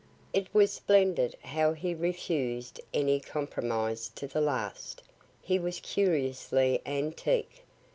It 0.33 0.51
was 0.51 0.71
splendid 0.71 1.37
how 1.43 1.73
he 1.73 1.93
refus'd 1.93 2.81
any 2.91 3.19
compromise 3.19 4.09
to 4.15 4.25
the 4.25 4.41
last. 4.41 5.03
He 5.43 5.59
was 5.59 5.79
curiously 5.79 6.81
antique. 6.87 7.61